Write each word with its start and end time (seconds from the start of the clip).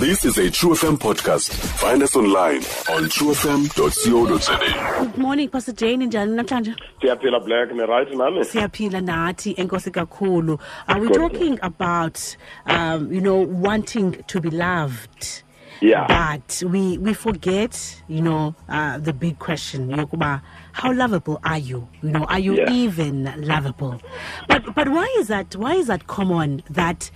This 0.00 0.24
is 0.24 0.38
a 0.38 0.50
True 0.50 0.70
FM 0.70 0.96
podcast. 0.96 1.52
Find 1.78 2.02
us 2.02 2.16
online 2.16 2.62
on 2.94 3.04
truefm.co.za. 3.14 5.04
Good 5.04 5.18
morning 5.18 5.48
Pastor 5.50 5.72
J 5.72 5.96
njani 5.96 6.34
namhlanje? 6.36 6.74
siyaphila 7.00 7.40
black 7.44 7.72
ne-right 7.72 8.14
nami 8.16 8.44
Siyaphila 8.44 9.00
nathi 9.00 9.54
enkosi 9.56 9.90
kakhulu. 9.90 10.58
Are 10.88 11.00
we 11.00 11.08
talking 11.10 11.58
about 11.62 12.36
um 12.66 13.12
you 13.12 13.20
know 13.20 13.36
wanting 13.66 14.12
to 14.26 14.40
be 14.40 14.50
loved? 14.50 15.42
Yeah. 15.82 16.06
But 16.08 16.62
we 16.70 16.98
we 16.98 17.14
forget, 17.14 18.02
you 18.08 18.20
know, 18.22 18.54
uh, 18.68 18.98
the 18.98 19.12
big 19.12 19.38
question, 19.38 19.88
yokuba 19.90 20.40
how 20.72 20.92
lovable 20.92 21.40
are 21.44 21.58
you? 21.58 21.88
You 22.02 22.10
know, 22.10 22.24
are 22.24 22.38
you 22.38 22.56
Yeah. 22.56 22.70
even 22.70 23.24
lovable? 23.46 24.00
But 24.48 24.74
but 24.74 24.88
why 24.88 25.06
is 25.18 25.28
that 25.28 25.54
why 25.56 25.74
is 25.74 25.86
that 25.88 26.06
common 26.06 26.62
that 26.70 27.10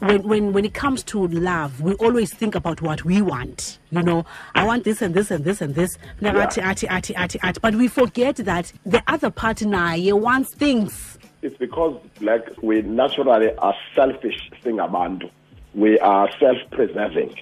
when 0.00 0.22
when 0.28 0.52
when 0.52 0.64
it 0.64 0.74
comes 0.74 1.02
to 1.04 1.26
love, 1.28 1.80
we 1.80 1.94
always 1.94 2.32
think 2.32 2.54
about 2.54 2.82
what 2.82 3.04
we 3.04 3.22
want. 3.22 3.78
You 3.90 4.02
know, 4.02 4.24
I 4.54 4.64
want 4.66 4.84
this 4.84 5.00
and 5.02 5.14
this 5.14 5.30
and 5.30 5.44
this 5.44 5.60
and 5.60 5.74
this. 5.74 5.96
Ati, 6.22 6.60
ati, 6.60 6.88
ati, 6.88 7.14
ati, 7.16 7.38
ati. 7.42 7.60
But 7.60 7.74
we 7.74 7.88
forget 7.88 8.36
that 8.36 8.72
the 8.84 9.02
other 9.06 9.30
partner 9.30 9.94
yeah, 9.94 10.12
wants 10.12 10.54
things. 10.54 11.18
it's 11.42 11.56
because 11.58 11.96
black 12.20 12.40
we 12.62 12.82
naturally 12.82 13.54
are 13.58 13.74
selfish 13.94 14.50
thing 14.62 14.76
singabantu 14.78 15.30
we 15.74 15.96
are 16.00 16.28
self-preserving 16.40 17.32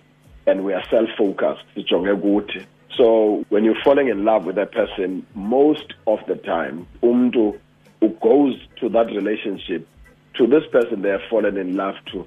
and 0.46 0.62
we 0.64 0.74
are 0.74 0.84
self-focused 0.90 1.62
so 2.96 3.44
when 3.48 3.64
you're 3.64 3.82
falling 3.82 4.08
in 4.08 4.24
love 4.24 4.44
with 4.44 4.58
a 4.58 4.66
person 4.66 5.26
most 5.34 5.94
of 6.06 6.18
the 6.26 6.36
time 6.36 6.86
umntu 7.02 7.58
who 8.00 8.08
goes 8.22 8.54
to 8.80 8.88
that 8.88 9.06
relationship 9.06 9.86
to 10.34 10.46
this 10.46 10.64
person 10.70 11.02
they 11.02 11.10
have 11.10 11.22
fallen 11.30 11.56
in 11.56 11.76
love 11.76 11.94
to 12.12 12.26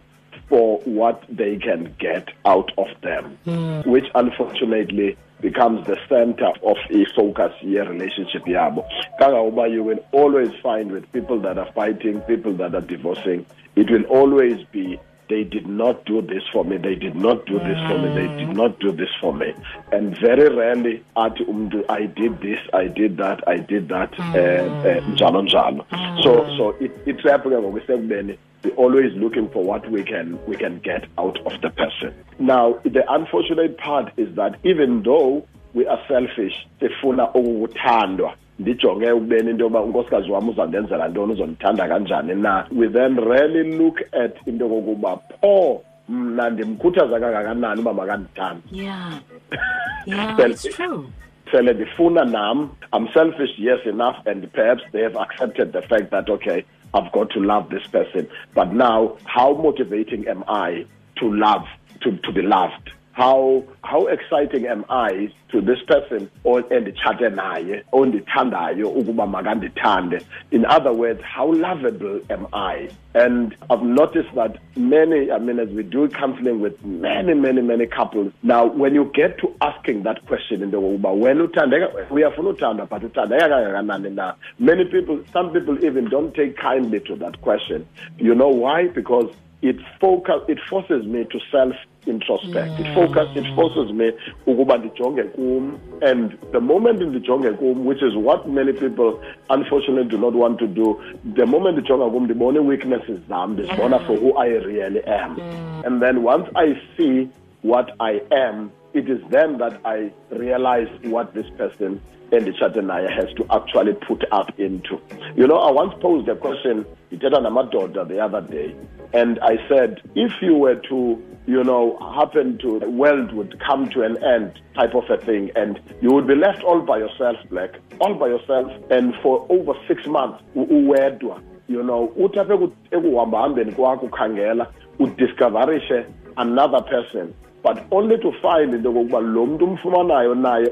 for 0.50 0.80
what 0.80 1.24
they 1.30 1.58
can 1.58 1.96
get 2.00 2.28
out 2.44 2.72
of 2.78 2.88
them, 3.02 3.38
hmm. 3.46 3.90
which 3.90 4.06
unfortunately 4.16 5.16
becomes 5.42 5.86
the 5.88 5.98
center 6.10 6.52
of 6.64 6.76
a 6.90 7.06
focus 7.16 7.54
year 7.62 7.88
relationship 7.90 8.44
yabo. 8.46 8.86
Kangangoba 9.22 9.72
you 9.72 9.84
will 9.84 10.04
always 10.12 10.52
find 10.62 10.92
with 10.92 11.10
people 11.14 11.40
that 11.42 11.58
are 11.58 11.72
fighting, 11.74 12.20
people 12.22 12.54
that 12.58 12.76
are 12.76 12.82
divorcing, 12.82 13.46
it 13.76 13.90
will 13.90 14.04
always 14.06 14.66
be 14.72 15.00
they 15.30 15.44
did 15.44 15.68
not 15.68 16.06
do 16.06 16.22
this 16.22 16.44
for 16.52 16.66
me, 16.66 16.78
they 16.78 16.96
did 16.96 17.16
not 17.16 17.46
do 17.46 17.60
this 17.60 17.78
for 17.88 17.98
me, 18.00 18.10
they 18.14 18.28
did 18.38 18.56
not 18.56 18.80
do 18.80 18.92
this 18.92 19.10
for 19.22 19.34
me. 19.34 19.54
And 19.92 20.18
very 20.18 20.54
rarely 20.54 21.04
athi 21.16 21.46
I 21.90 22.06
did 22.08 22.42
this, 22.42 22.60
I 22.74 22.88
did 22.88 23.18
that, 23.18 23.48
I 23.48 23.58
did 23.58 23.90
that, 23.90 24.12
uh, 24.20 24.24
uh, 24.24 25.02
njalo 25.14 25.42
njalo. 25.44 25.86
So 26.24 26.46
so 26.58 26.76
it 26.80 26.92
it's 27.06 27.24
happening 27.24 27.60
ngokusekubeni 27.60 28.38
we're 28.64 28.76
always 28.76 29.14
looking 29.14 29.50
for 29.50 29.64
what 29.64 29.90
we 29.90 30.04
can 30.04 30.38
we 30.46 30.56
can 30.58 30.80
get 30.80 31.06
out 31.18 31.40
of 31.46 31.62
the 31.62 31.70
person. 31.70 32.14
Now 32.40 32.80
the 32.84 33.04
unfortunate 33.10 33.78
part 33.78 34.12
is 34.18 34.36
that 34.36 34.60
even 34.64 35.04
though 35.04 35.46
we 35.74 35.88
are 35.88 36.02
selfish, 36.08 36.68
sifuna 36.82 37.34
ukuthandwa 37.34 38.34
ndijonge 38.60 39.12
ukubeni 39.12 39.50
into 39.52 39.64
yoba 39.64 39.82
unkosikazi 39.82 40.32
wam 40.32 40.50
uzandenzela 40.50 41.08
ntoni 41.08 41.34
uzondithanda 41.34 41.88
kanjani 41.88 42.36
na 42.36 42.66
we 42.76 42.88
then 42.90 43.16
really 43.20 43.78
look 43.78 44.00
at 44.14 44.48
into 44.48 44.66
yokokuba 44.66 45.18
pho 45.42 45.84
mna 46.10 46.50
ndimkhuthaza 46.50 47.20
kangakanani 47.20 47.82
uba 47.82 47.94
makandithande 47.94 48.62
Yeah. 48.72 49.14
Yeah, 50.06 50.40
it's 50.50 50.64
true. 50.76 51.06
sele 51.52 51.74
ndifuna 51.74 52.26
nam 52.26 52.70
i'm 52.98 53.08
selfish 53.14 53.60
yes 53.60 53.80
enough 53.86 54.16
and 54.28 54.48
perhaps 54.52 54.84
they 54.92 55.04
have 55.04 55.20
accepted 55.20 55.72
the 55.72 55.82
fact 55.82 56.10
that 56.12 56.30
okay 56.30 56.64
i've 56.94 57.12
got 57.12 57.30
to 57.30 57.40
love 57.40 57.70
this 57.80 57.88
person 57.92 58.28
but 58.56 58.68
now 58.74 59.18
how 59.26 59.54
motivating 59.64 60.28
am 60.28 60.44
i 60.48 60.86
to 61.16 61.34
love 61.34 61.66
to, 62.00 62.12
to 62.12 62.32
be 62.32 62.42
loved 62.42 62.92
how 63.20 63.62
how 63.84 64.08
exciting 64.08 64.66
am 64.66 64.86
i 64.90 65.30
to 65.52 65.60
this 65.60 65.80
person 65.88 66.32
or 66.46 66.62
enditshate 66.76 67.30
naye 67.40 67.84
ondithandayo 67.92 68.88
ukuba 69.00 70.22
in 70.52 70.66
other 70.66 70.94
words 70.94 71.22
how 71.22 71.52
lovable 71.52 72.22
am 72.30 72.48
i? 72.54 72.90
And 73.14 73.56
i've 73.70 73.84
noticed 73.84 74.34
that 74.36 74.58
many 74.78 75.32
i 75.32 75.38
mean 75.38 75.60
as 75.60 75.68
we 75.70 75.84
do 75.84 76.08
counseling 76.08 76.62
with 76.62 76.82
many 76.86 77.34
many 77.34 77.62
many 77.62 77.88
couples 77.88 78.32
now 78.42 78.66
when 78.66 78.96
you 78.96 79.12
get 79.14 79.38
to 79.40 79.54
asking 79.60 80.04
that 80.04 80.26
question 80.26 80.64
into 80.64 80.78
yokokuba 80.78 81.12
wena 81.24 81.44
uthandeka? 81.48 81.88
Uyafuna 82.10 82.50
uthandwa 82.50 82.90
but 82.90 83.02
uthandeka 83.02 84.16
na? 84.16 84.34
Many 84.60 84.86
people 84.86 85.20
some 85.34 85.52
people 85.52 85.84
even 85.84 86.06
don't 86.06 86.34
take 86.34 86.56
kindly 86.56 87.02
to 87.02 87.16
that 87.18 87.42
question. 87.42 87.86
You 88.18 88.34
know 88.34 88.48
why? 88.48 88.88
Because 88.88 89.30
it 89.62 89.78
focus 90.00 90.42
it 90.48 90.60
forces 90.70 91.06
me 91.06 91.26
to 91.26 91.40
self 91.52 91.76
introspect 92.08 92.80
it 92.80 92.94
focus 92.96 93.28
it 93.36 93.44
mm. 93.44 93.56
forces 93.56 93.92
me 93.94 94.12
ukuba 94.48 94.78
ndijonge 94.78 95.24
kum. 95.24 95.80
And 96.02 96.38
the 96.52 96.60
moment 96.60 97.02
ndijonge 97.02 97.58
kum 97.58 97.86
which 97.86 98.02
is 98.02 98.16
what 98.16 98.48
many 98.48 98.74
people 98.74 99.20
unfortunately 99.50 100.10
do 100.10 100.18
not 100.18 100.34
want 100.34 100.60
to 100.60 100.68
do 100.68 101.02
the 101.36 101.46
moment 101.46 101.78
ndijonga 101.78 102.10
kum 102.10 102.24
ndibona 102.24 102.62
weaknesses 102.62 103.20
zam 103.28 103.54
ndizibona 103.54 104.00
mm. 104.00 104.06
for 104.06 104.16
who 104.18 104.38
i 104.38 104.50
really 104.50 105.04
am. 105.04 105.36
Mm. 105.36 105.86
And 105.86 106.02
then 106.02 106.24
once 106.24 106.50
i 106.56 106.76
see 106.98 107.28
what 107.64 107.92
i 108.00 108.22
am 108.32 108.72
it 108.94 109.10
is 109.10 109.20
then 109.30 109.58
that 109.58 109.74
i 109.86 110.12
realize 110.32 110.90
what 111.04 111.34
this 111.34 111.50
person 111.58 112.00
and 112.32 112.46
the 112.46 112.52
Chatanaya 112.52 113.12
has 113.12 113.34
to 113.38 113.46
actually 113.50 113.94
put 113.94 114.24
up 114.32 114.60
into. 114.60 115.02
You 115.36 115.48
know, 115.48 115.58
I 115.58 115.72
once 115.72 115.94
posed 116.00 116.28
a 116.30 116.36
question, 116.36 116.86
ndithetha 117.12 117.40
namadoda 117.42 118.08
the 118.08 118.20
other 118.20 118.42
day, 118.42 118.76
and 119.14 119.40
I 119.40 119.58
said, 119.68 120.02
if 120.16 120.32
you 120.42 120.56
were 120.56 120.76
to, 120.76 121.24
you 121.48 121.64
know, 121.64 121.98
happen 122.16 122.58
to, 122.60 122.80
the 122.80 122.90
world 122.90 123.34
would 123.34 123.60
come 123.60 123.90
to 123.90 124.04
an 124.04 124.24
end 124.24 124.60
type 124.76 124.94
of 124.94 125.10
a 125.10 125.18
thing, 125.18 125.52
and 125.56 125.80
you 126.02 126.12
would 126.12 126.28
be 126.28 126.36
left 126.36 126.64
all 126.64 126.82
by 126.82 126.98
yourself, 127.00 127.38
Black, 127.50 127.72
all 128.00 128.14
by 128.16 128.28
yourself, 128.28 128.72
and 128.92 129.14
for 129.24 129.46
over 129.50 129.74
six 129.88 130.06
months, 130.06 130.44
you 130.56 131.84
know, 131.84 132.12
uthi 132.18 132.40
apha 132.40 132.54
eku- 132.54 132.72
ekuhambahambeni 132.92 133.72
kwakho 133.72 134.06
ukhangela, 134.06 134.68
udiscoverishe 135.00 136.06
another 136.38 136.82
person, 136.82 137.34
but 137.64 137.78
only 137.92 138.18
to 138.18 138.32
find 138.42 138.74
into 138.74 138.90
yokokuba 138.90 139.20
lo 139.20 139.46
mntu 139.46 139.66
umfumanayo 139.66 140.36
naye 140.36 140.70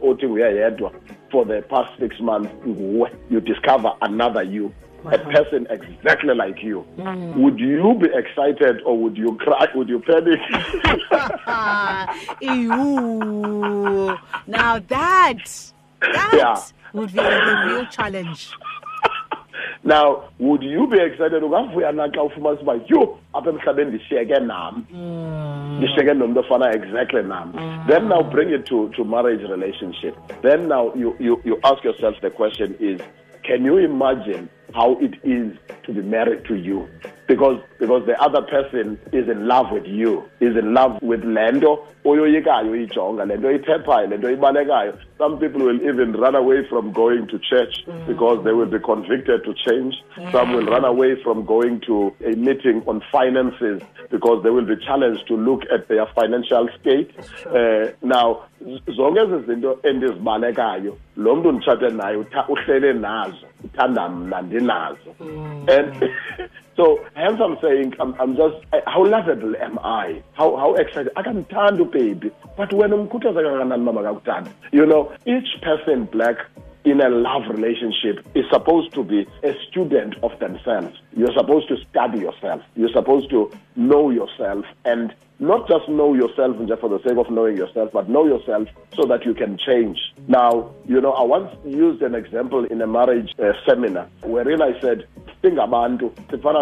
for 1.32 1.46
the 1.46 1.62
past 1.64 1.90
six 2.00 2.20
months 2.22 2.50
you 3.30 3.42
discover 3.42 3.92
another 4.02 4.44
you 4.44 4.72
a 5.12 5.18
person 5.32 5.68
exactly 5.70 6.34
like 6.36 6.62
you. 6.64 6.82
Hmm. 7.00 7.42
Would 7.42 7.60
you 7.60 7.96
be 8.00 8.08
excited 8.14 8.82
or 8.86 8.98
would 8.98 9.18
you 9.18 9.36
cry 9.38 9.68
would 9.76 9.90
you 9.90 10.00
panic? 10.00 10.40
Ew. 12.42 14.18
Now 14.48 14.80
that 14.80 15.72
that 16.02 16.32
Yeah. 16.34 16.62
would 16.94 17.14
be 17.14 17.20
a 17.20 17.66
real 17.66 17.86
challenge. 17.88 18.52
now 19.84 20.30
would 20.40 20.64
you 20.64 20.88
be 20.88 21.00
excited? 21.00 21.44
Ungavuya 21.44 21.92
na 21.96 22.08
xa 22.08 22.24
ufumanisa 22.24 22.62
uba 22.62 22.74
yho 22.88 23.20
apha 23.34 23.50
emhlabeni 23.50 23.92
ndishiyeke 23.92 24.40
nam. 24.40 24.86
Hmm. 24.92 25.78
Ndishiyeke 25.78 26.14
nomntu 26.14 26.40
ofana 26.40 26.76
exactly 26.76 27.24
nam. 27.24 27.54
Then 27.88 28.08
now 28.10 28.24
hmm. 28.24 28.32
bring 28.32 28.50
it 28.50 28.66
to, 28.66 28.90
to 28.90 29.04
marriage 29.04 29.42
relationship. 29.50 30.16
Then 30.42 30.68
now 30.68 30.94
you, 30.96 31.16
you, 31.20 31.42
you 31.46 31.60
ask 31.64 31.84
yourself 31.84 32.16
the 32.22 32.30
question 32.30 32.76
is 32.80 33.02
can 33.44 33.64
you 33.64 33.78
imagine 33.78 34.50
how 34.78 34.96
it 35.02 35.16
is 35.24 35.58
to 35.88 35.94
be 35.94 36.02
married 36.02 36.46
to 36.46 36.56
you 36.56 36.88
because 37.28 37.62
because 37.80 38.06
the 38.06 38.20
other 38.22 38.42
person 38.42 38.98
is 39.12 39.28
in 39.28 39.48
love 39.48 39.72
with 39.72 39.86
you 39.86 40.24
is 40.40 40.56
in 40.56 40.74
love 40.74 41.02
with 41.02 41.24
le 41.24 41.52
nto 41.52 41.86
oyoyikayo 42.06 42.72
uyijonga 42.72 43.26
le 43.26 43.38
nto 43.38 43.52
iphephayo 43.52 44.08
le 44.08 44.18
nto 44.18 44.32
ibalekayo. 44.32 44.98
Some 45.18 45.40
people 45.40 45.66
will 45.66 45.82
even 45.82 46.14
run 46.14 46.36
away 46.36 46.68
from 46.70 46.92
going 46.92 47.28
to 47.28 47.40
church 47.40 47.84
because 48.08 48.44
they 48.44 48.54
will 48.54 48.70
be 48.70 48.80
convicted 48.80 49.44
to 49.44 49.54
change. 49.66 49.96
Some 50.32 50.54
will 50.54 50.66
run 50.66 50.86
away 50.86 51.22
from 51.24 51.46
going 51.46 51.82
to 51.88 52.14
a 52.24 52.36
meeting 52.36 52.84
on 52.88 53.02
finances 53.12 53.82
because 54.12 54.44
they 54.44 54.52
will 54.52 54.66
be 54.66 54.78
challenged 54.86 55.28
to 55.28 55.36
look 55.36 55.64
at 55.74 55.88
their 55.88 56.06
financial 56.16 56.70
state. 56.80 57.12
Uh, 57.46 57.92
now 58.02 58.44
zonke 58.96 59.20
ezi 59.20 59.46
zinto 59.48 59.80
endizibalekayo 59.84 60.98
lo 61.18 61.36
mntu 61.36 61.52
nditshate 61.52 61.90
naye 61.90 62.26
uhlele 62.48 62.94
nazo 62.94 63.48
uthanda 63.64 64.10
mna 64.10 64.42
ndinazo 64.42 65.12
so 66.78 67.00
hence 67.16 67.40
i'm 67.42 67.58
saying 67.62 67.94
i'm, 68.00 68.14
I'm 68.20 68.36
just 68.36 68.56
how 68.86 69.06
lovable 69.06 69.56
am 69.58 69.80
i? 69.80 70.22
How, 70.34 70.56
how 70.56 70.76
excited? 70.76 71.12
I 71.16 71.22
akamthanda 71.22 71.84
ubaby 71.86 72.32
but 72.58 72.70
wena 72.70 72.96
umkhuthaza 72.96 73.42
kangakanani 73.44 73.84
mama 73.84 74.02
kakuthanda 74.04 74.50
you 74.72 74.86
know 74.86 75.12
each 75.26 75.62
person 75.62 76.06
black 76.06 76.38
in 76.92 77.02
a 77.02 77.10
love 77.10 77.44
relationship 77.50 78.26
is 78.36 78.46
supposed 78.52 78.94
to 78.94 79.04
be 79.04 79.28
a 79.44 79.54
student 79.70 80.16
of 80.24 80.38
themselves. 80.40 80.98
You're 81.16 81.34
supposed 81.34 81.68
to 81.70 81.78
study 81.90 82.20
yourself. 82.20 82.62
You're 82.76 82.94
supposed 82.94 83.30
to 83.32 83.52
know 83.76 84.10
yourself 84.10 84.66
and 84.86 85.14
not 85.40 85.68
just 85.68 85.88
know 85.88 86.14
yourself 86.14 86.58
just 86.68 86.82
for 86.82 86.90
the 86.90 87.00
sake 87.08 87.18
of 87.18 87.30
knowing 87.30 87.58
yourself, 87.58 87.92
but 87.94 88.10
know 88.10 88.26
yourself 88.26 88.68
so 88.96 89.04
that 89.08 89.26
you 89.26 89.34
can 89.34 89.58
change. 89.58 89.98
Now, 90.28 90.72
you 90.88 91.00
know, 91.00 91.12
I 91.12 91.24
once 91.24 91.56
used 91.66 92.02
an 92.02 92.16
example 92.16 92.66
in 92.66 92.82
a 92.82 92.88
marriage 92.88 93.32
uh, 93.38 93.52
seminar 93.68 94.10
wherein 94.24 94.62
I 94.62 94.80
said, 94.82 95.08
singabantu 95.44 96.12
sifana 96.32 96.60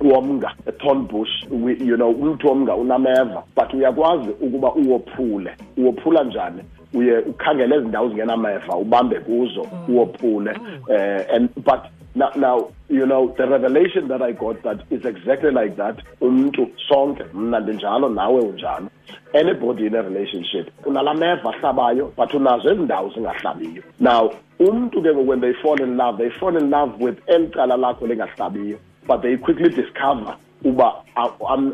womnga 0.00 0.52
thorn 0.78 1.06
bush 1.06 1.30
you 1.50 1.96
know 1.96 2.12
umthi 2.12 2.46
unameva 2.46 3.42
but 3.56 3.74
uyakwazi 3.74 4.30
ukuba 4.30 4.74
uwophule 4.74 5.56
uwophula 5.76 6.24
njani 6.24 6.62
uye 6.94 7.18
ukhangele 7.18 7.76
ezi 7.76 7.88
ndawo 7.88 8.08
zingenameva 8.08 8.76
ubambe 8.76 9.20
kuzo 9.20 9.66
uwophule 9.88 10.50
uh, 10.88 11.34
and 11.34 11.48
but 11.56 11.80
now, 12.14 12.30
now 12.36 12.70
you 12.90 13.04
know 13.06 13.28
the 13.36 13.46
revelation 13.46 14.08
that 14.08 14.22
i 14.22 14.32
got 14.32 14.62
that 14.62 14.78
is 14.90 15.04
exactly 15.04 15.50
like 15.50 15.76
that 15.76 15.96
umntu 16.20 16.68
sonke 16.88 17.24
mna 17.34 17.60
ndinjalo 17.60 18.08
nawe 18.08 18.40
unjalo 18.40 18.86
anybody 19.34 19.86
in 19.86 19.94
a 19.94 20.02
relationship 20.02 20.86
unala 20.86 21.14
meva 21.14 21.50
ahlabayo 21.54 22.12
but 22.16 22.34
unazo 22.34 22.70
ezi 22.70 22.82
ndawo 22.82 23.10
zingahlabiyo. 23.14 23.82
Now 24.00 24.30
umntu 24.58 25.02
ke 25.02 25.08
when 25.10 25.40
they 25.40 25.52
fall 25.52 25.80
in 25.82 25.96
love 25.96 26.18
they 26.18 26.30
fall 26.30 26.56
in 26.56 26.70
love 26.70 27.04
with 27.04 27.18
eli 27.26 27.48
cala 27.48 27.76
lakho 27.76 28.06
lingahlabiyo 28.06 28.78
but 29.06 29.22
they 29.22 29.36
quickly 29.36 29.68
discover 29.68 30.36
uba 30.64 30.94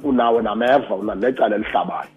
unawe 0.05 0.43
nameva 0.43 0.95
unanecala 0.95 1.57
elihlabayo. 1.57 2.09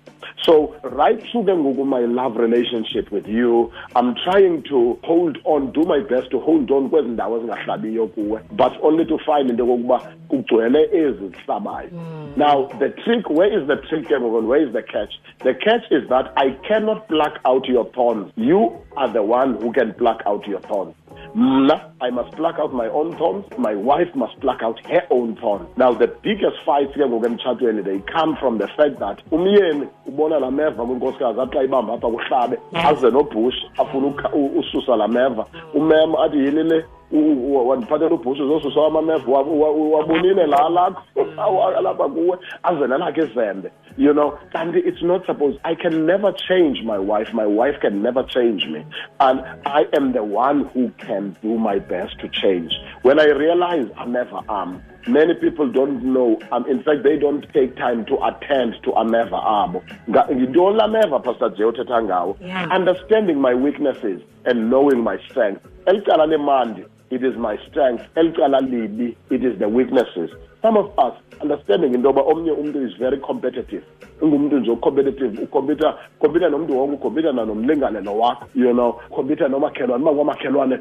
So 0.44 0.76
right 0.84 1.20
through 1.32 1.46
ke 1.46 1.56
ngoku 1.56 1.86
my 1.86 2.02
love 2.02 2.38
relationship 2.38 3.12
with 3.12 3.28
you 3.28 3.72
i'm 3.96 4.16
trying 4.24 4.64
to 4.64 4.98
hold 5.04 5.38
on 5.44 5.72
do 5.72 5.84
my 5.84 6.00
best 6.00 6.30
to 6.32 6.40
hold 6.40 6.72
on 6.72 6.90
kwezi 6.90 7.10
ndawo 7.10 7.38
ezingahlabiyo 7.38 8.08
kuwe 8.08 8.42
but 8.52 8.74
only 8.82 9.06
to 9.06 9.18
find 9.18 9.50
into 9.50 9.66
yokokuba 9.66 10.02
kugcwele 10.28 10.90
ezi 10.94 11.28
zihlabayo. 11.28 11.90
Hmm. 11.90 12.34
Now 12.38 12.70
the 12.80 12.90
trick 12.90 13.30
where 13.30 13.62
is 13.62 13.68
the 13.68 13.76
trick 13.76 14.08
ke 14.08 14.20
ngoku 14.20 14.48
where 14.48 14.68
is 14.68 14.74
the 14.74 14.84
catch? 14.84 15.14
The 15.44 15.54
catch 15.54 15.92
is 15.92 16.08
that 16.10 16.32
i 16.36 16.52
cannot 16.68 17.08
pluck 17.08 17.40
out 17.46 17.68
your 17.68 17.86
thorns. 17.92 18.32
You 18.36 18.72
are 18.96 19.12
the 19.14 19.24
one 19.24 19.56
who 19.62 19.72
can 19.74 19.94
pluck 19.94 20.22
out 20.26 20.48
your 20.48 20.62
thorns 20.62 20.96
Mna, 21.36 21.92
I 22.02 22.10
must 22.10 22.32
pluck 22.36 22.56
out 22.60 22.74
my 22.74 22.88
own 22.88 23.16
thorns. 23.18 23.46
My 23.58 23.76
wife 23.76 24.14
must 24.16 24.40
pluck 24.40 24.62
out 24.62 24.80
her 24.88 25.04
own 25.10 25.36
thorn. 25.36 25.68
Now, 25.78 25.94
the 25.94 26.08
biggest 26.08 26.58
fights 26.66 26.94
ke 26.94 27.00
ngoku 27.00 27.26
emtshatweni 27.26 27.84
they 27.84 28.00
come 28.12 28.36
from 28.38 28.58
the 28.58 28.68
fact 28.78 29.00
that 29.00 29.24
umyeni 29.32 29.88
ubona 30.08 30.40
la 30.40 30.52
meva 30.52 30.86
kwinkosikazi 30.86 31.42
athi 31.42 31.58
ibamba 31.66 31.94
apha 31.94 32.08
kuhlabe 32.08 32.58
aze 32.74 33.12
nobhushi 33.12 33.72
afuna 33.78 34.32
ususa 34.60 34.96
la 34.96 35.08
meva 35.08 35.46
umema 35.74 36.20
athi 36.26 36.38
yini 36.38 36.64
le 36.64 36.86
wandiphathela 37.12 38.16
ubhushi 38.16 38.42
uzosusa 38.42 38.86
amameva 38.86 39.32
wabonile 39.32 40.46
la 40.48 40.70
lakho 40.70 41.04
alapha 41.78 42.10
kuwe 42.10 42.38
aze 42.64 42.88
nalakhe 42.88 43.22
izembe 43.24 43.72
you 43.98 44.14
know? 44.14 44.38
Kanti 44.54 44.78
it's 44.78 45.02
not 45.02 45.26
supposed 45.26 45.60
i 45.64 45.76
can 45.76 46.06
never 46.06 46.32
change 46.32 46.84
my 46.84 46.98
wife 46.98 47.34
my 47.34 47.46
wife 47.46 47.76
can 47.82 48.02
never 48.02 48.24
change 48.24 48.66
me 48.68 48.86
and 49.20 49.42
i 49.66 49.86
am 49.94 50.14
the 50.14 50.24
one 50.24 50.66
who 50.66 50.90
can 50.98 51.36
do 51.42 51.58
my 51.58 51.80
best 51.80 52.20
to 52.20 52.30
change. 52.30 52.72
When 53.02 53.20
i 53.20 53.26
realize 53.26 53.88
i 53.98 54.06
never 54.06 54.40
am. 54.50 54.82
Many 55.08 55.36
people 55.36 55.72
don't 55.72 56.04
know 56.04 56.38
um, 56.52 56.66
in 56.68 56.84
fact 56.84 57.04
they 57.04 57.18
don't 57.18 57.46
take 57.54 57.78
time 57.78 58.06
to 58.06 58.16
attend 58.26 58.76
to 58.84 58.92
ameva 58.92 59.42
abo 59.44 59.82
yintoni 60.08 60.78
lameva 60.78 61.24
pastor 61.24 61.50
j 61.52 61.64
uthetha 61.64 62.02
ngawo. 62.04 62.38
Understanding 62.72 63.40
my 63.40 63.54
weaknesses 63.54 64.22
and 64.46 64.70
knowing 64.70 65.02
my 65.02 65.18
strength. 65.30 65.66
Elicala 65.86 66.28
lemandi 66.28 66.86
it 67.10 67.24
is 67.24 67.38
my 67.38 67.58
strength. 67.70 68.04
It 68.16 69.44
is 69.44 69.60
the 69.60 69.70
weaknesses 69.70 70.30
some 70.62 70.78
of 70.78 70.86
us 70.98 71.14
understanding 71.42 71.94
into 71.94 72.08
yoba 72.08 72.22
omnye 72.22 72.52
umntu 72.52 72.88
is 72.88 72.98
very 72.98 73.18
competitive. 73.18 73.84
Ungumntu 74.22 74.60
nje 74.60 74.72
ucompetitive 74.72 75.44
ukhompyutha 75.44 75.98
khompyutha 76.20 76.50
nomntu 76.50 76.78
wonke 76.78 76.96
ukhompyutha 76.96 77.32
nanomlingane 77.32 78.02
lo 78.02 78.18
wakho 78.18 78.46
you 78.56 78.74
know 78.74 78.92
khompyutha 79.10 79.48
nomakhelwane 79.48 80.04
uba 80.04 80.14
kwamakhelwane 80.14 80.80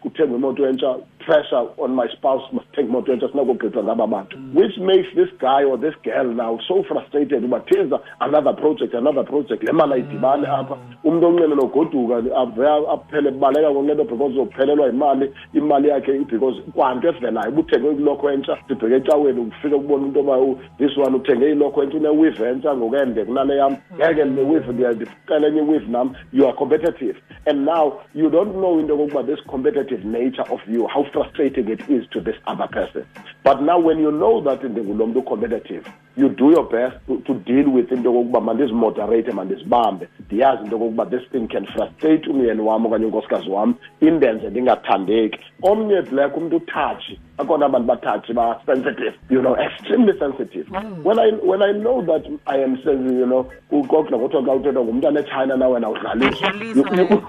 kuthengwe 0.00 0.36
imoto 0.36 0.66
entsha 0.66 0.96
pressure 1.18 1.68
on 1.78 1.94
my 1.94 2.08
spouse 2.08 2.42
must 2.52 2.72
take 2.72 2.88
imoto 2.88 3.12
entsha 3.12 3.28
sinakogqithwa 3.28 3.84
ngaba 3.84 4.06
bantu. 4.06 4.38
Which 4.54 4.78
makes 4.78 5.14
this 5.14 5.28
guy 5.38 5.64
or 5.64 5.78
this 5.78 5.94
girl 6.02 6.34
now 6.34 6.58
so 6.68 6.82
frustrated 6.82 7.44
uba 7.44 7.60
thiza 7.60 8.00
another 8.20 8.54
project 8.54 8.94
another 8.94 9.24
project 9.24 9.62
le 9.62 9.72
mali 9.72 9.92
ayidibane 9.92 10.46
apha. 10.46 10.78
Umntu 11.04 11.26
onqene 11.26 11.54
nogoduka 11.54 12.16
aphele 12.88 13.30
baleka 13.30 13.70
ngonqedo 13.70 14.04
because 14.04 14.32
uzophelelwa 14.32 14.86
yimali 14.86 15.32
imali 15.54 15.88
yakhe 15.88 16.18
because 16.30 16.62
kwanto 16.74 17.08
evelayo 17.08 17.50
ubuthenge 17.50 17.90
ilokho 17.90 18.30
entsha 18.30 18.58
sibheke 18.68 19.00
ecaweni 19.04 19.40
ufike 19.40 19.76
kubona 19.76 20.06
into 20.06 20.18
yoba 20.18 20.32
oh, 20.36 20.58
this 20.78 20.96
one 20.96 21.16
uthenge 21.16 21.50
ilokho 21.50 21.82
entsha 21.82 21.98
unewive 21.98 22.48
entsha 22.48 22.76
ngokende 22.76 23.24
kunale 23.24 23.56
yam 23.56 23.70
mm. 23.72 23.96
ngeke 23.96 24.24
newive 24.24 24.72
ndicela 24.72 25.46
enye 25.46 25.58
iwive 25.58 25.86
nam 25.88 26.14
you 26.32 26.46
are 26.46 26.56
competitive. 26.56 27.16
And 27.46 27.64
now 27.64 28.00
you 28.14 28.30
don't 28.30 28.52
know 28.52 28.78
into 28.78 28.92
yokokuba 28.94 29.26
this 29.26 29.40
competitive 29.46 30.04
nature 30.04 30.44
of 30.50 30.60
you 30.68 30.86
how 30.86 31.04
frustrating 31.12 31.68
it 31.68 31.80
is 31.88 32.08
to 32.10 32.20
this 32.20 32.36
other 32.46 32.68
person. 32.68 33.04
But 33.44 33.62
now 33.62 33.78
when 33.78 33.98
you 33.98 34.10
know 34.10 34.40
that 34.42 34.62
ndingulo 34.62 35.06
mntu 35.06 35.22
competitive 35.22 35.84
you 36.16 36.28
do 36.28 36.50
your 36.50 36.64
best 36.64 36.96
to, 37.06 37.20
to 37.26 37.34
deal 37.34 37.70
with 37.70 37.92
into 37.92 38.10
yokokuba 38.10 38.40
mandizimoderate 38.40 39.32
mandizibambe. 39.32 40.08
Ndiyazi 40.26 40.64
into 40.64 40.76
yokokuba 40.76 41.10
this 41.10 41.22
thing 41.32 41.48
can 41.48 41.66
frustrate 41.66 42.30
umyeni 42.30 42.60
wam 42.60 42.86
okanye 42.86 43.04
unkosikazi 43.06 43.50
wam 43.50 43.74
indenze 44.00 44.50
ndingathandeki. 44.50 45.38
Omnye 45.62 46.02
black 46.02 46.36
umntu 46.36 46.56
uthatshi 46.56 47.20
akhona 47.38 47.66
abantu 47.66 47.86
bathatshi 47.86 48.32
ba-sensitive 48.32 49.14
you 49.30 49.40
know 49.40 49.56
extremely 49.56 50.18
sensitive. 50.18 50.66
Mm. 50.70 51.02
when 51.04 51.18
i 51.18 51.30
when 51.42 51.62
i 51.62 51.72
know 51.72 52.02
that 52.02 52.24
i 52.46 52.56
am 52.62 52.78
you 52.86 53.26
know 53.26 53.46
ukokla 53.70 54.18
ngothiwa 54.18 54.42
xa 54.42 54.52
uthethwa 54.52 54.84
ngumntana 54.84 55.20
echina 55.20 55.56
na 55.56 55.68
wena 55.68 55.88
udlalisa 55.90 56.52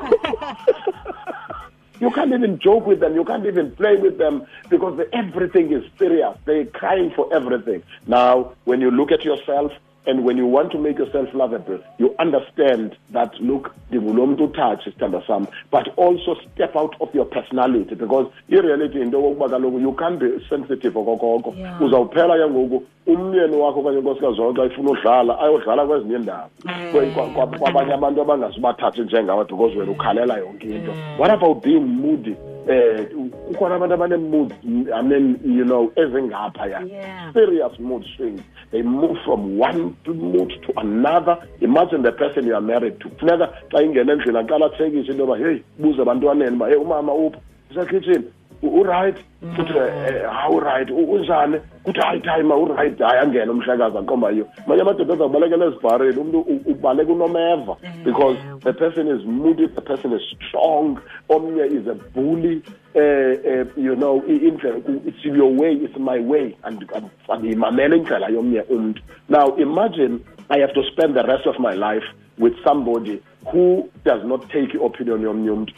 You 2.01 2.11
can't 2.11 2.33
even 2.33 2.59
joke 2.59 2.85
with 2.85 2.99
them. 2.99 3.15
You 3.15 3.23
can't 3.23 3.45
even 3.45 3.71
play 3.71 3.95
with 3.95 4.17
them 4.17 4.45
because 4.69 4.99
everything 5.13 5.71
is 5.71 5.83
serious. 5.97 6.37
They're 6.45 6.65
crying 6.65 7.11
for 7.15 7.33
everything. 7.33 7.83
Now, 8.07 8.53
when 8.65 8.81
you 8.81 8.91
look 8.91 9.11
at 9.11 9.23
yourself, 9.23 9.71
and 10.07 10.23
when 10.23 10.37
you 10.37 10.45
want 10.45 10.71
to 10.71 10.77
make 10.77 10.97
yourself 10.97 11.29
lovable, 11.33 11.79
you 11.97 12.15
understand 12.19 12.95
that, 13.11 13.33
look, 13.39 13.73
ndingulo 13.91 14.37
to 14.37 14.47
touch 14.49 14.85
isithanda 14.85 15.25
sam, 15.25 15.47
but 15.71 15.87
also 15.97 16.35
step 16.53 16.75
out 16.75 16.95
of 17.01 17.13
your 17.13 17.25
personality 17.25 17.95
because 17.95 18.31
yokokuba 18.47 19.49
kaloku 19.49 19.81
you 19.81 19.93
can't 19.93 20.19
be 20.19 20.27
sensitive 20.49 20.93
okokoko 20.93 21.55
uzawuphela 21.81 22.37
ke 22.37 22.49
ngoku 22.49 22.83
umyeni 23.07 23.55
wakho 23.55 23.79
okanye 23.79 23.97
unkosikazi 23.97 24.41
wakho 24.41 24.53
xa 24.53 24.65
ifuna 24.65 24.91
udlala 24.91 25.39
ayodlala 25.39 25.85
kwezinye 25.85 26.15
iindawo 26.15 26.49
mm. 26.65 27.59
kwabanye 27.59 27.93
abantu 27.93 28.21
abangazubathathi 28.21 29.01
njengawe 29.01 29.45
because 29.45 29.77
wena 29.77 29.91
ukhalela 29.91 30.37
yonke 30.37 30.67
into 30.67 30.91
mm. 30.91 31.19
what 31.19 31.31
about 31.31 31.63
being 31.63 31.79
moody 31.79 32.35
eh 32.67 33.05
kukhona 33.47 33.75
abantu 33.75 33.93
abanee-mood 33.93 34.53
i 34.93 35.01
mean 35.01 35.39
you 35.43 35.65
know 35.65 35.91
ezingaphaya. 35.95 36.81
Yeah. 36.87 37.33
serious 37.33 37.79
mood 37.79 38.05
swings 38.15 38.41
they 38.71 38.81
move 38.81 39.17
from 39.23 39.57
one 39.57 39.95
mood 40.05 40.51
to 40.63 40.73
another. 40.77 41.37
Imagine 41.61 42.01
the 42.01 42.11
person 42.11 42.45
you 42.45 42.55
are 42.55 42.61
married 42.61 42.99
to. 42.99 43.09
Funeka 43.09 43.53
xa 43.71 43.81
ingena 43.81 44.13
endlini 44.13 44.39
aqala 44.39 44.65
athekise 44.65 45.09
into 45.09 45.23
yoba 45.23 45.37
heyi 45.37 45.63
buze 45.79 46.01
ebantwaneni 46.01 46.55
uba 46.55 46.67
heyi 46.67 46.79
umama 46.79 47.13
upha 47.13 47.39
usekhitshini 47.71 48.25
uright 48.61 49.17
kuthi 49.55 49.77
eh, 49.77 50.29
hawu 50.31 50.59
right 50.59 50.89
unjani 50.91 51.59
kuthi 51.83 51.99
hayi 51.99 52.21
time 52.21 52.53
uright 52.53 52.99
hayi 52.99 53.19
angena 53.19 53.51
umhlekazi 53.51 53.97
aqomba 53.97 54.31
yiyo 54.31 54.47
manye 54.67 54.81
amadoda 54.81 55.13
azawubalekela 55.13 55.65
ezibhareni 55.65 56.19
umntu 56.19 56.39
ubaleka 56.65 57.11
unomeva 57.11 57.77
because 58.03 58.37
the 58.59 58.73
person 58.73 59.07
is 59.07 59.25
moody 59.25 59.67
the 59.67 59.81
person 59.81 60.13
is 60.13 60.21
strong. 60.47 60.99
Omnye 61.29 61.65
is 61.65 61.87
a 61.87 61.95
bully 62.13 62.63
uh, 62.95 63.65
you 63.75 63.95
know 63.95 64.23
it's 64.27 65.23
your 65.23 65.51
way 65.51 65.73
it's 65.73 65.97
my 65.97 66.19
way. 66.19 66.55
And 66.63 66.85
andiyimamele 67.29 67.97
indlela 67.97 68.29
yomnye 68.29 68.61
umntu. 68.61 69.01
Now 69.29 69.55
imagine 69.57 70.19
i 70.49 70.59
have 70.59 70.73
to 70.73 70.83
spend 70.91 71.15
the 71.15 71.23
rest 71.23 71.45
of 71.47 71.59
my 71.59 71.73
life 71.73 72.05
with 72.37 72.53
somebody 72.63 73.21
who 73.51 73.89
does 74.03 74.23
not 74.25 74.49
take 74.49 74.73
your 74.73 74.85
opinion 74.85 75.21
yomnye 75.21 75.51
umntu 75.51 75.73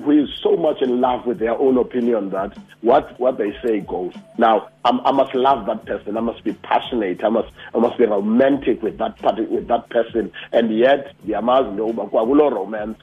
who 0.00 0.10
is 0.10 0.30
so 0.42 0.56
much 0.56 0.80
in 0.80 1.00
love 1.00 1.26
with 1.26 1.38
their 1.38 1.52
own 1.58 1.76
opinion 1.76 2.30
that 2.30 2.56
what, 2.80 3.18
what 3.20 3.36
they 3.36 3.52
say 3.62 3.80
goes. 3.80 4.14
Now, 4.38 4.68
i 4.82 5.12
must 5.12 5.34
love 5.34 5.66
that 5.66 5.84
person. 5.84 6.16
I 6.16 6.20
must 6.20 6.42
be 6.42 6.54
passionate. 6.54 7.22
I 7.22 7.28
must, 7.28 7.52
I 7.74 7.78
must 7.78 7.98
be 7.98 8.06
romantic 8.06 8.82
with 8.82 8.96
that 8.96 9.20
with 9.50 9.68
that 9.68 9.90
person. 9.90 10.32
And 10.52 10.74
yet, 10.76 11.12
the 11.26 11.34
into 11.34 11.76
yokuba 11.76 12.06
kwakulo 12.10 12.50
romance 12.50 12.98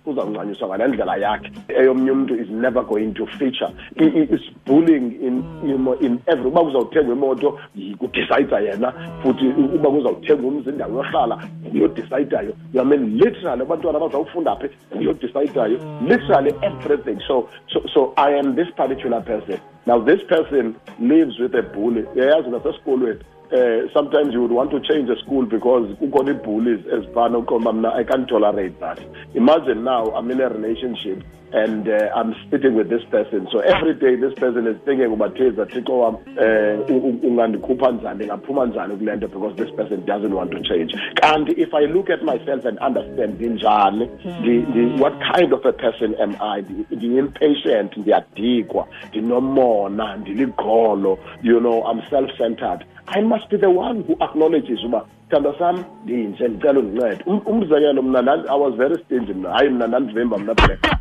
umntu 2.10 2.42
is 2.42 2.50
never 2.50 2.84
going 2.84 3.14
to 3.14 3.28
feature. 3.38 3.72
It's 3.96 4.44
bullying 4.66 5.22
in, 5.22 5.68
you 5.70 5.78
in 6.00 6.24
every, 6.28 6.48
uba 6.48 6.62
kuzawuthengwa 6.62 7.16
imoto 7.16 7.60
kudicayida 7.98 8.60
yena 8.60 8.94
futhi 9.22 9.46
uba 9.48 9.90
kuzawuthengwa 9.90 10.52
umzi 10.52 10.70
indawo 10.70 10.98
yohlala 10.98 11.44
uyodisayidayo. 11.74 12.54
I 12.80 12.84
mean, 12.84 13.18
literally 13.18 13.62
abantwana 13.62 14.00
bazawufunda 14.00 14.56
phi 14.56 14.70
uyodisayidayo. 15.00 15.80
Literally 16.02 16.47
everything. 16.64 17.22
So, 17.28 17.50
so, 17.72 17.82
so 17.94 18.14
I 18.18 18.32
am 18.32 18.56
this 18.56 18.68
particular 18.76 19.22
person. 19.22 19.60
Now, 19.86 20.00
this 20.00 20.22
person 20.28 20.76
lives 21.00 21.40
with 21.40 21.56
a 21.56 21.64
bully. 21.64 22.04
Uyayazi 22.04 22.50
nasesikolweni 22.50 23.24
uh, 23.52 23.88
sometimes 23.94 24.34
you 24.34 24.42
would 24.42 24.52
want 24.52 24.72
to 24.72 24.80
change 24.82 25.08
the 25.08 25.16
school 25.24 25.46
because 25.46 25.88
kukhona 26.00 26.34
bullies 26.44 26.80
ezifana 26.94 27.38
uqomba 27.38 27.94
i 27.96 28.04
can't 28.04 28.28
tolerate 28.28 28.80
that. 28.80 29.00
Imagine 29.36 29.84
now 29.84 30.04
i'm 30.16 30.30
in 30.32 30.42
a 30.42 30.50
relationship 30.50 31.24
and 31.54 31.88
uh, 31.88 32.10
i'm 32.16 32.36
sitting 32.52 32.76
with 32.76 32.90
this 32.90 33.04
person. 33.10 33.48
So 33.52 33.60
every 33.60 33.94
day 33.94 34.16
this 34.16 34.34
person 34.34 34.68
is 34.68 34.76
thinking 34.86 35.12
uba 35.12 35.30
theza 35.30 35.66
thixo 35.66 36.00
wam 36.00 36.16
um 36.16 37.20
ungandikhupha 37.24 37.92
njani 37.92 38.16
ndingaphuma 38.16 38.66
njani 38.66 38.96
kule 38.98 39.16
nto 39.16 39.28
because 39.28 39.56
this 39.64 39.72
person 39.76 40.06
doesn't 40.06 40.34
want 40.34 40.52
to 40.52 40.60
change. 40.60 40.94
Kanti 41.16 41.52
if 41.54 41.74
i 41.74 41.86
look 41.86 42.10
at 42.10 42.22
myself 42.24 42.66
and 42.66 42.78
understand 42.80 43.34
ndinjani 43.36 44.10
ndi- 44.42 44.66
ndi- 44.68 45.02
what 45.02 45.14
kind 45.36 45.54
of 45.54 45.66
a 45.66 45.72
person 45.74 46.16
am 46.22 46.36
i? 46.42 46.62
Ndi- 46.62 46.86
ndi-impatient 46.96 47.98
ndiyadikwa 47.98 48.88
ndinomona 49.10 50.16
ndiligqolo 50.18 51.20
you 51.44 51.60
know 51.60 51.84
i'm 51.92 52.02
self-centered 52.10 52.86
i 53.08 53.22
must 53.22 53.50
be 53.50 53.58
the 53.58 53.70
one 53.70 54.04
who 54.08 54.14
acknowledges 54.20 54.84
uba 54.84 55.06
thanda 55.30 55.54
sam 55.60 55.84
ndinje 56.04 56.48
ndicela 56.48 56.80
undincede. 56.80 57.24
Um- 57.26 57.42
umzekelo 57.46 58.02
mna 58.02 58.34
i 58.50 58.60
was 58.60 58.74
very 58.76 58.96
stingy 59.04 59.34
mna. 59.34 59.50
Hayi 59.50 59.70
mna 59.70 59.88
ndandivimba 59.88 60.38
mna 60.38 60.54
black 60.54 60.98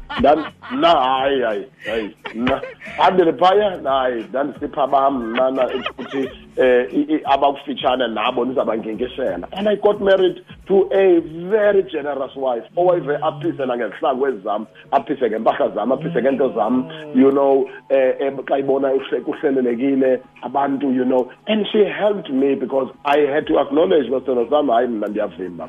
mna 0.72 0.88
hayi 0.88 1.40
hayi 1.42 1.66
hayi 1.90 2.16
mna. 2.34 2.60
Andiliphaya 3.06 3.78
hayi 3.84 4.24
ndandisipha 4.28 4.86
bam 4.86 5.18
mnana 5.28 5.68
futhi 5.96 6.30
um 6.58 7.20
abakufitshane 7.24 8.08
nabo 8.08 8.44
ndizabangenkishela 8.44 9.48
and 9.52 9.68
i 9.68 9.76
got 9.76 10.00
married 10.00 10.42
to 10.66 10.88
a 10.92 11.20
very 11.50 11.82
generous 11.84 12.34
wife. 12.36 12.64
Owayeve 12.76 13.16
aphise 13.22 13.66
nangezihlangu 13.66 14.26
ezizam 14.26 14.66
aphise 14.90 15.30
ngempahla 15.30 15.68
zam 15.68 15.92
aphise 15.92 16.22
ngeento 16.22 16.48
zam 16.54 16.90
you 17.14 17.30
know 17.30 17.68
um 17.90 18.44
xa 18.44 18.58
ibona 18.58 18.90
kuhlelelekile 19.24 20.20
abantu 20.42 20.92
you 20.92 21.04
know. 21.04 21.30
And 21.46 21.66
she 21.72 21.84
helped 21.84 22.30
me 22.30 22.54
because 22.54 22.88
i 23.04 23.18
had 23.18 23.46
to 23.46 23.58
acknowledge 23.58 24.10
basitona 24.10 24.50
sam 24.50 24.68
hayi 24.68 24.88
mna 24.88 25.06
ndiyavimba. 25.06 25.68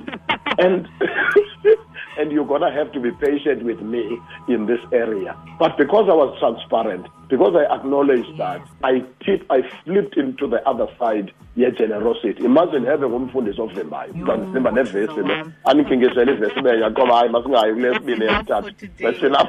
And 0.58 0.88
and 2.18 2.32
you're 2.32 2.46
gonna 2.46 2.72
have 2.72 2.92
to 2.94 3.00
be 3.00 3.12
patient 3.12 3.64
with 3.64 3.82
me 3.82 4.20
in 4.48 4.66
this 4.66 4.80
area. 4.92 5.36
But 5.60 5.78
because 5.78 6.10
I 6.10 6.14
was 6.14 6.38
transparent, 6.40 7.08
because 7.30 7.56
I 7.56 7.74
acknowledged 7.74 8.38
that, 8.38 8.62
I 8.84 9.04
tip, 9.26 9.46
I 9.50 9.62
flipped 9.84 10.18
into 10.18 10.48
the 10.48 10.68
other 10.68 10.88
side 11.00 11.32
ye 11.56 11.70
generosity. 11.72 12.46
Imagine 12.46 12.86
having 12.86 13.12
umfundisi 13.12 13.62
ovimbayo. 13.62 14.14
Ndandivimba 14.14 14.72
nevesi 14.72 15.22
le. 15.22 15.46
Anikhingisele 15.66 16.32
ivesi 16.32 16.62
benye 16.62 16.86
aqoba 16.86 17.16
hayi 17.16 17.30
masingayi 17.30 17.74
kule 17.74 17.94
sibini 17.94 18.26
yesithathu. 18.26 18.72
Besina 19.00 19.48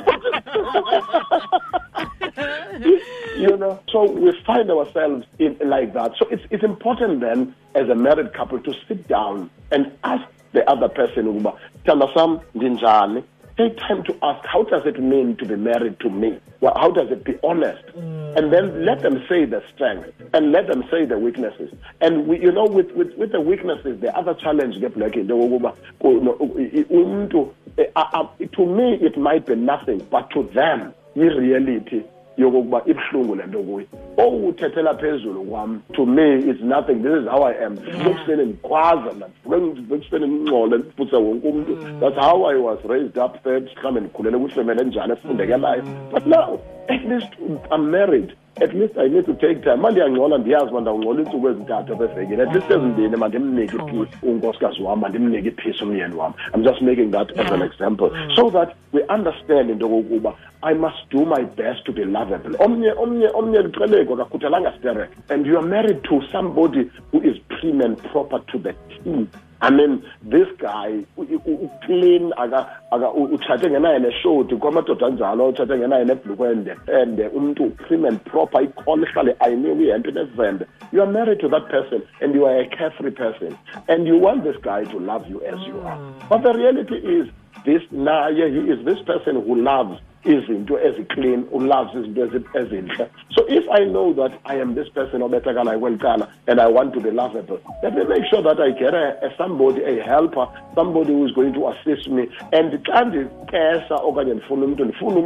you 3.38 3.56
know 3.56 3.78
so 3.88 4.04
we 4.10 4.32
find 4.46 4.70
ourselves 4.70 5.26
in 5.38 5.56
like 5.64 5.92
that 5.92 6.12
so 6.18 6.26
it's 6.30 6.42
it's 6.50 6.64
important 6.64 7.20
then 7.20 7.54
as 7.74 7.88
a 7.88 7.94
married 7.94 8.32
couple 8.32 8.58
to 8.60 8.74
sit 8.86 9.06
down 9.08 9.50
and 9.70 9.92
ask 10.04 10.24
the 10.52 10.68
other 10.70 10.88
person 10.88 11.26
ukuba 11.26 11.54
thanda 11.84 12.08
sam 12.14 12.40
ndinjani? 12.54 13.22
Take 13.56 13.76
time 13.78 14.04
to 14.04 14.14
ask 14.22 14.46
how 14.46 14.62
does 14.62 14.86
it 14.86 15.00
mean 15.02 15.34
to 15.38 15.44
be 15.44 15.56
married 15.56 15.98
to 16.00 16.08
me? 16.08 16.38
Well, 16.60 16.74
how 16.76 16.92
does 16.92 17.10
it 17.10 17.24
be 17.24 17.34
honest? 17.42 17.82
And 17.96 18.52
then 18.52 18.84
let 18.84 19.02
them 19.02 19.24
say 19.28 19.46
the 19.46 19.64
strength 19.74 20.12
and 20.32 20.52
let 20.52 20.68
them 20.68 20.84
say 20.92 21.06
the 21.06 21.18
weaknesses. 21.18 21.72
And 22.00 22.28
we, 22.28 22.38
you 22.40 22.52
know 22.52 22.66
with, 22.66 22.92
with, 22.92 23.12
with 23.16 23.32
the 23.32 23.40
weaknesses 23.40 24.00
the 24.00 24.16
other 24.16 24.34
challenge 24.34 24.76
ke 24.76 24.94
black 24.94 25.16
into 25.16 25.34
yokokuba 25.34 25.74
umuntu 26.00 27.52
eh, 27.78 28.46
to 28.52 28.66
me 28.66 28.94
it 29.00 29.16
might 29.16 29.44
be 29.44 29.56
nothing 29.56 29.98
but 30.10 30.30
to 30.30 30.44
them 30.54 30.94
i-reality 31.16 32.04
yokokuba 32.38 32.82
ibuhlungu 32.86 33.34
le 33.34 33.46
nto 33.46 33.58
kuyo 33.58 33.86
owuthethela 34.16 34.94
phezulu 34.94 35.42
kwam 35.44 35.80
to 35.92 36.06
me 36.06 36.34
it's 36.38 36.60
nothing. 36.62 36.94
This 37.02 37.22
is 37.22 37.28
how 37.28 37.42
i 37.44 37.64
am. 37.64 37.72
Ndivukekusele 37.72 38.44
ndikhwaza 38.44 39.12
mna 39.16 39.26
ndivuke 39.72 39.94
ekuseni 39.94 40.26
ndingcole 40.26 40.78
ndiputse 40.78 41.16
wonke 41.16 41.48
umntu. 41.48 41.76
That's 42.00 42.16
how 42.26 42.46
i 42.50 42.54
was 42.56 42.78
raised 42.88 43.18
up 43.18 43.42
there 43.42 43.60
mhlawumbi 43.60 44.00
ndikhulele 44.00 44.38
kwifemeli 44.38 44.80
enjani 44.80 45.12
efundekelayo 45.12 45.82
but 46.12 46.26
now 46.26 46.58
at 46.88 47.04
least 47.04 47.32
i'm 47.74 47.90
married 47.90 48.32
at 48.60 48.74
least 48.74 48.98
i 48.98 49.08
need 49.08 49.26
to 49.26 49.34
take 49.34 49.60
time. 49.62 49.76
Ma 49.76 49.90
ndiyangcola 49.90 50.38
ndiyazi 50.38 50.70
uba 50.70 50.80
ndawungcola 50.80 51.20
iintsuku 51.20 51.48
ezintathu 51.48 51.92
apevekini 51.92 52.42
at 52.42 52.54
least 52.54 52.70
ezimbini 52.70 53.16
mandimnike 53.16 53.76
ipeace 53.76 54.16
unkosikazi 54.22 54.82
wam 54.82 55.00
mandimnike 55.00 55.48
ipeace 55.48 55.84
umyeni 55.84 56.14
wam. 56.14 56.32
I'm 56.54 56.62
just 56.62 56.82
making 56.82 57.10
that 57.10 57.38
as 57.38 57.52
an 57.52 57.62
example. 57.62 58.10
So 58.36 58.50
that 58.50 58.74
we 58.92 59.02
understand 59.02 59.70
into 59.70 59.86
yokokuba 59.86 60.34
I 60.62 60.74
must 60.74 61.08
do 61.10 61.24
my 61.24 61.44
best 61.44 61.84
to 61.84 61.92
be 61.92 62.04
lovable. 62.04 62.56
Omnye 62.58 62.92
omnye 62.92 63.28
omnye 63.34 63.62
liqeleko 63.62 64.14
akakhuthalanga 64.14 64.72
sterek. 64.78 65.10
And 65.30 65.46
you 65.46 65.56
are 65.58 65.66
married 65.66 66.02
to 66.04 66.22
somebody 66.32 66.90
who 67.12 67.20
is 67.22 67.36
prim 67.48 67.80
and 67.80 67.96
proper 68.10 68.40
to 68.52 68.58
the 68.58 68.72
T. 68.72 69.28
I 69.60 69.70
mean, 69.70 70.02
this 70.22 70.46
guy 70.58 70.88
u- 71.16 71.26
u- 71.34 71.42
u- 71.46 71.70
clean 71.84 72.32
aka 72.36 72.66
aka 72.92 73.10
uthathe 73.10 73.70
ngenaye 73.70 73.98
neshoti 73.98 74.56
kwamadoda 74.56 75.06
anjalo 75.06 75.48
uthathe 75.48 75.78
ngenaye 75.78 76.04
nebhlukwe 76.04 76.50
ende 76.52 76.76
ende 77.02 77.26
umuntu 77.28 77.70
prim 77.70 78.04
and 78.04 78.20
proper 78.24 78.62
ikhola 78.62 79.06
ihlale 79.08 79.36
ayiniwe 79.40 79.84
ihempe 79.84 80.10
nezembe 80.10 80.66
you 80.92 81.02
are 81.02 81.10
married 81.12 81.38
to 81.40 81.48
that 81.48 81.66
person 81.68 82.02
and 82.20 82.34
you 82.34 82.46
are 82.46 82.60
a 82.60 82.66
carefree 82.76 83.10
person 83.10 83.56
and 83.88 84.06
you 84.06 84.16
want 84.18 84.44
this 84.44 84.56
guy 84.62 84.84
to 84.84 84.98
love 84.98 85.26
you 85.30 85.40
as 85.44 85.58
you 85.66 85.80
are. 85.86 85.96
Mm. 85.98 86.28
But 86.28 86.42
the 86.42 86.52
reality 86.52 86.94
is 86.94 87.26
this 87.64 87.82
naye 87.92 88.46
he 88.50 88.70
is 88.72 88.84
this 88.84 89.00
person 89.06 89.36
who 89.44 89.54
loves 89.56 89.98
izinto 90.24 90.78
eziclean 90.80 91.44
uloves 91.52 91.94
izinto 91.94 92.24
ezi- 92.24 92.58
ezinhle. 92.60 93.06
So 93.34 93.44
if 93.48 93.64
i 93.70 93.84
know 93.84 94.12
that 94.14 94.32
i 94.44 94.60
am 94.60 94.74
this 94.74 94.88
person 94.92 95.22
obethakalayo 95.22 95.78
kweli 95.80 95.98
cala 95.98 96.28
and 96.46 96.60
i 96.60 96.66
want 96.72 96.94
to 96.94 97.00
be 97.00 97.10
lovable 97.10 97.58
let 97.82 97.94
me 97.94 98.04
make 98.04 98.24
sure 98.30 98.42
that 98.42 98.60
i 98.60 98.70
get 98.72 98.94
a, 98.94 99.16
a 99.26 99.30
somebody 99.38 99.82
a 99.84 100.02
helper 100.02 100.46
somebody 100.74 101.12
who 101.12 101.26
is 101.26 101.32
going 101.32 101.52
to 101.52 101.68
assist 101.68 102.08
me. 102.08 102.28
And 102.52 102.72
xa 102.84 103.04
ndikesa 103.04 103.94
okanye 103.96 104.34
ndifuna 104.34 104.64
umntu 104.66 104.84
ndifuna 104.84 105.16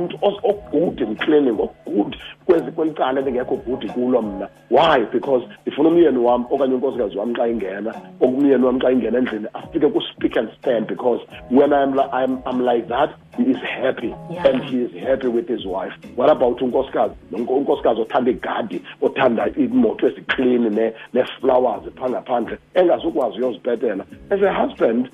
umntu 0.72 1.04
in 1.04 1.16
cleaning 1.16 1.58
ogood 1.60 2.16
kwezi 2.46 2.70
kweli 2.70 2.90
cala 2.92 3.18
endingekho 3.20 3.56
good 3.56 3.92
kulo 3.92 4.22
mna. 4.22 4.48
Why? 4.70 5.04
Because 5.12 5.46
ndifuna 5.62 5.88
umyeni 5.88 6.18
wam 6.18 6.46
okanye 6.50 6.74
unkosikazi 6.74 7.18
wam 7.18 7.34
xa 7.34 7.48
ingena 7.48 7.94
okumyeni 8.20 8.64
wam 8.64 8.78
xa 8.80 8.90
ingena 8.92 9.18
endlini 9.18 9.46
afike 9.54 9.86
ku-speak 9.88 10.36
and 10.36 10.48
stand 10.58 10.86
because 10.86 11.20
when 11.50 11.72
I'm, 11.72 11.98
I'm, 12.12 12.38
I'm 12.46 12.60
like 12.64 12.88
that 12.88 13.10
he 13.36 13.42
is 13.44 13.56
happy. 13.56 14.14
Yeah. 14.30 14.46
and 14.46 14.62
he 14.64 14.82
is 14.82 14.92
happy 15.08 15.28
with 15.28 15.48
his 15.48 15.64
wife. 15.66 15.92
What 16.16 16.30
about 16.30 16.60
unkosikazi? 16.60 17.14
Unkosikazi 17.32 18.00
othanda 18.00 18.30
igadi 18.30 18.82
othanda 19.02 19.48
imoto 19.56 20.06
eziclean 20.08 20.70
ne- 20.74 20.92
nee-flowers 21.14 21.82
phaa 21.96 22.08
ngaphandle 22.10 22.58
engazukwazi 22.74 23.38
uyozipetela 23.38 24.04
as 24.30 24.42
a 24.42 24.52
husband 24.54 25.08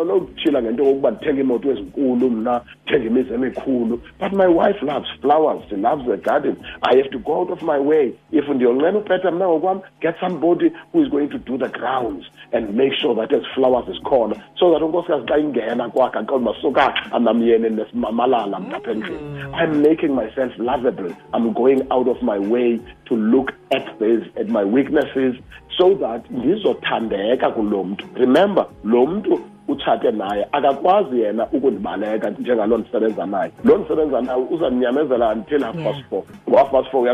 anokutshila 0.00 0.62
ngento 0.62 0.82
yokokuba 0.84 1.10
ndithenge 1.10 1.40
imoto 1.40 1.70
ezinkulu 1.70 2.30
mna 2.30 2.60
ndithenge 2.84 3.06
imizi 3.06 3.34
emikhulu. 3.34 4.00
But 4.20 4.32
my 4.32 4.46
wife 4.46 4.82
loves 4.86 5.08
flowers 5.20 5.62
she 5.68 5.76
loves 5.76 6.06
the 6.06 6.16
garden. 6.16 6.56
I 6.82 6.96
have 6.96 7.10
to 7.10 7.18
go 7.18 7.32
out 7.40 7.50
of 7.50 7.62
my 7.62 7.78
way 7.78 8.12
if 8.38 8.48
ndiyonqena 8.48 8.98
upeta 8.98 9.30
mna 9.30 9.48
ngokwam 9.48 9.80
get 10.00 10.14
somebody 10.20 10.70
who 10.92 11.02
is 11.02 11.08
going 11.08 11.28
to 11.28 11.38
do 11.38 11.58
the 11.58 11.68
grounds 11.68 12.26
and 12.52 12.74
make 12.74 12.92
sure 12.94 13.14
that 13.14 13.32
as 13.32 13.46
flowers 13.54 13.86
zikhona 13.86 14.36
so 14.58 14.72
that 14.72 14.82
unkosikazi 14.82 15.26
xa 15.26 15.38
ingena 15.38 15.88
kwakhe 15.88 16.18
aqonde 16.18 16.50
uba 16.50 16.60
suka 16.60 16.94
anamyeni 17.12 17.70
nesimamalala 17.70 18.60
mna 18.60 18.68
mm. 18.68 18.74
apha 18.74 18.90
endlini 18.90 19.44
i'm 19.62 19.82
making 19.82 20.14
myself 20.14 20.58
lovable. 20.58 21.14
I'm 21.32 21.52
going 21.52 21.86
out 21.90 22.08
of 22.08 22.22
my 22.22 22.38
way 22.38 22.80
to 23.06 23.14
look 23.14 23.52
at 23.72 23.98
this 23.98 24.22
at 24.36 24.48
my 24.48 24.64
weaknesses 24.64 25.36
so 25.78 25.94
that 25.94 26.30
ndizothandeka 26.30 27.50
kulo 27.50 27.84
mntu. 27.84 28.06
Remember 28.14 28.66
lo 28.84 29.06
mntu 29.06 29.40
utshate 29.68 30.10
naye. 30.10 30.46
Akakwazi 30.52 31.20
yena 31.20 31.46
ukundibaleka 31.52 32.30
njengaloo 32.30 32.78
ndisebenza 32.78 33.26
naye. 33.26 33.50
Loo 33.64 33.78
ndisebenza 33.78 34.20
naye 34.20 34.42
uzandinyamezela 34.50 35.28
until 35.32 35.62
half 35.62 35.76
past 35.76 36.04
four. 36.10 36.22
Ngo-half 36.48 36.70
past 36.70 36.90
four 36.90 37.08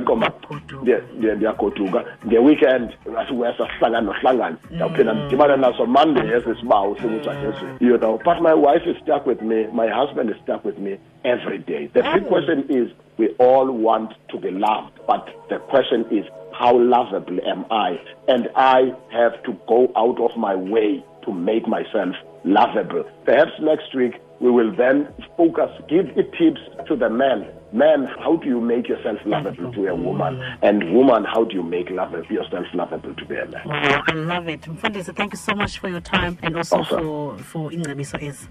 ndiye- 0.83 1.35
ndiyagoduka. 1.35 2.04
Nge-weekend 2.26 2.90
asiwesa 3.19 3.69
sihlangane 3.75 4.07
nohlangane 4.07 4.57
ndawuphinda 4.71 5.14
mm. 5.14 5.19
ndidibane 5.21 5.57
naso 5.57 5.87
monday 5.87 6.37
esi 6.37 6.54
sibawu 6.61 6.97
singujajesweni 6.97 7.76
you 7.80 7.99
know 7.99 8.19
but 8.25 8.40
my 8.40 8.52
wife 8.52 8.90
is 8.90 8.97
stuck 8.99 9.26
with 9.26 9.42
me. 9.42 9.66
My 9.73 9.88
husband 9.88 10.30
is 10.30 10.37
stuck 10.42 10.64
with 10.64 10.78
me 10.78 10.99
every 11.25 11.59
day. 11.59 11.87
The 11.88 12.02
big 12.02 12.25
oh. 12.26 12.28
question 12.28 12.64
is 12.69 12.88
we 13.19 13.28
all 13.38 13.71
want 13.85 14.11
to 14.28 14.38
be 14.38 14.50
loved 14.50 14.92
but 15.07 15.28
the 15.49 15.59
question 15.59 16.04
is 16.11 16.25
how 16.52 16.78
lovable 16.78 17.40
am 17.47 17.64
I? 17.71 17.99
And 18.28 18.49
I 18.54 18.92
have 19.11 19.42
to 19.45 19.52
go 19.66 19.90
out 19.97 20.21
of 20.21 20.37
my 20.37 20.54
way 20.54 21.02
to 21.25 21.33
make 21.33 21.67
myself 21.69 22.15
lovable. 22.45 23.05
Perhaps 23.25 23.53
next 23.61 23.95
week 23.95 24.15
we 24.41 24.50
will 24.50 24.75
then 24.75 25.09
focus, 25.37 25.71
give 25.89 26.07
it 26.17 26.33
tips 26.33 26.61
to 26.89 26.97
the 26.97 27.11
men. 27.11 27.47
Men, 27.73 28.07
how 28.19 28.37
do 28.37 28.49
you 28.49 28.61
make 28.61 28.89
yourself 28.89 29.19
lovable 29.25 29.73
to 29.73 29.87
a 29.87 29.95
woman? 29.95 30.41
And 30.62 30.93
woman, 30.95 31.25
how 31.25 31.45
do 31.45 31.55
you 31.55 31.62
make 31.62 31.89
love, 31.91 32.12
yourself 32.31 32.67
lovable 32.75 33.15
to 33.15 33.25
be 33.27 33.37
a 33.37 33.47
man? 33.47 33.62
Wow, 33.69 34.03
I 34.09 34.12
love 34.15 34.49
it. 34.49 34.62
Mfundisi, 34.62 35.15
thank 35.15 35.33
you 35.35 35.39
so 35.39 35.55
much 35.55 35.79
for 35.79 35.89
your 35.89 36.00
time 36.00 36.37
and 36.43 36.57
also 36.57 36.79
Awesome. 36.79 37.03
for, 37.05 37.39
for 37.39 37.71
ingcebiso 37.71 38.19
ezi. 38.19 38.49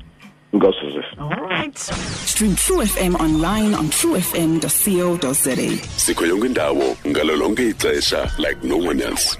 All 1.20 1.30
right. 1.30 1.78
Stream 1.78 2.56
True 2.56 2.78
FM 2.82 3.16
online 3.20 3.76
on 3.76 3.86
truefm.co.za. 3.90 5.56
sikho 5.98 6.26
yonke 6.26 6.46
indawo 6.46 6.98
ngalo 7.08 7.56
ixesha 7.70 8.32
like 8.40 8.64
no 8.64 8.78
one 8.78 9.00
else 9.02 9.38